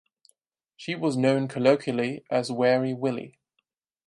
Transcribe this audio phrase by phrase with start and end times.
[0.77, 3.37] She was known colloquially as "Weary Willy".